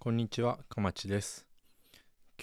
[0.00, 1.44] こんにちは、かまちです。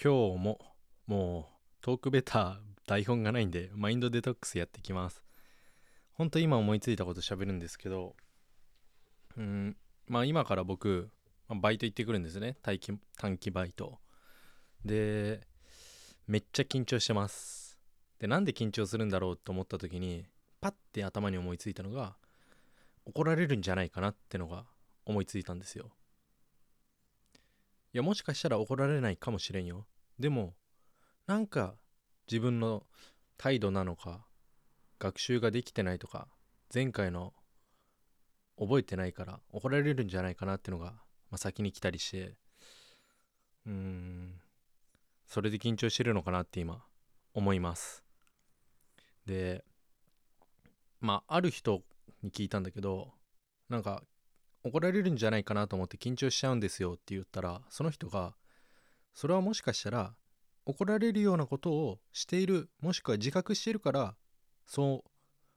[0.00, 0.58] 今日も
[1.06, 5.22] もうトークベター台本がないんでマインドデトックスやっていきます。
[6.12, 8.14] ほんと今思いついたこと喋るんですけど、
[9.38, 9.74] うん、
[10.06, 11.08] まあ今から僕、
[11.48, 12.58] まあバイト行ってくるんですね。
[12.60, 14.00] 短期短期バイト。
[14.84, 15.40] で、
[16.28, 17.78] めっちゃ緊張してます。
[18.18, 20.26] で、なんで緊張するんだろうと思った時に、
[20.60, 22.16] パッて頭に思いついたのが、
[23.06, 24.66] 怒られるんじゃないかなってのが
[25.06, 25.95] 思いついたんですよ。
[27.96, 29.86] やもしかしたら怒られないかもしれんよ。
[30.18, 30.54] でも
[31.26, 31.76] なんか
[32.30, 32.84] 自分の
[33.38, 34.26] 態度なのか
[34.98, 36.28] 学習ができてないとか
[36.72, 37.32] 前回の
[38.58, 40.92] 覚えてないから怒られるんじゃないかなってのが、
[41.30, 42.36] まあ、先に来たりして。
[43.66, 44.40] うーん。
[45.26, 46.84] それで緊張してるのかなって今
[47.32, 48.04] 思います。
[49.24, 49.64] で
[51.00, 51.82] まあある人
[52.22, 53.12] に聞いたんだけど
[53.68, 54.02] なんか
[54.66, 58.34] 怒られるんじゃないかなと思って緊張しちゃうんですよって言ったらその人が
[59.14, 60.14] それはもしかしたら
[60.66, 64.16] 怒られるようなことをしているもしくは自覚しているから
[64.66, 65.10] そう、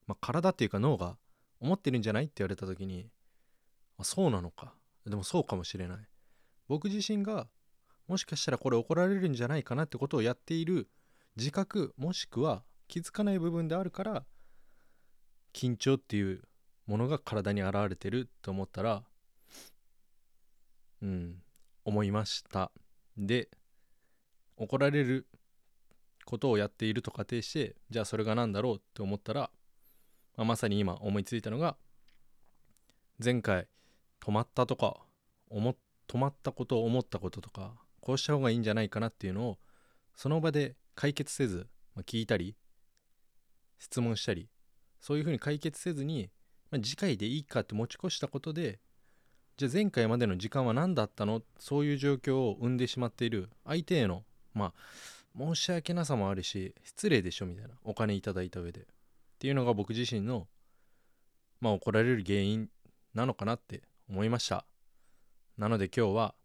[0.05, 1.17] まあ、体っていうか脳が
[1.59, 3.09] 思ってるんじゃないって言われた時に
[3.97, 4.73] あそうなのか。
[5.05, 5.97] でもそうかもしれない。
[6.67, 7.47] 僕自身が
[8.07, 10.87] もしかしたらこれ怒られるんじゃないかなってことをやっている
[11.35, 14.25] 自覚もしくは気づかない部分であるから
[15.53, 16.43] 緊張っていう
[16.89, 19.03] ものが体に現れてると思ったら
[21.03, 21.35] うん
[21.85, 22.71] 思いました。
[23.15, 23.47] で
[24.57, 25.27] 怒られる
[26.25, 29.51] ことをやっていると仮定してじゃあそれが何だろうって思ったら、
[30.35, 31.77] まあ、まさに今思いついたのが
[33.23, 33.67] 前回
[34.19, 34.97] 止まったとか
[35.47, 35.75] 思
[36.07, 39.59] 止まったことを思ったこととかこうした方がいいんじゃないかなっていうのを
[40.15, 42.55] その場で解決せず、まあ、聞いたり
[43.77, 44.49] 質問したり
[44.99, 46.31] そういうふうに解決せずに
[46.71, 48.79] まあ、次回でいいかって持ち越したことで
[49.57, 51.41] じゃあ前回までの時間は何だったの？
[51.57, 53.49] そういう状況を生んでしまっている。
[53.65, 54.73] 相手へのまあ
[55.37, 57.71] 申し訳なさもあるし失礼でしょみたいな。
[57.83, 58.79] お金いただいた上で。
[58.79, 58.83] っ
[59.37, 60.47] ていうのが僕自身の
[61.59, 62.69] まあ怒られる原因
[63.13, 64.65] なのかなって思いました。
[65.57, 66.35] なので今日は、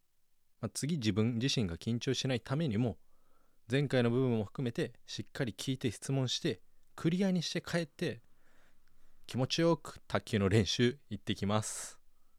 [0.61, 2.97] まあ、次自分自身が緊張しないためにも
[3.71, 6.61] 前回の部分も含めてしっかり聞いて質問して
[6.97, 8.23] クリアにして帰って
[9.27, 12.04] 気持ちよく卓球の練習行ってきます。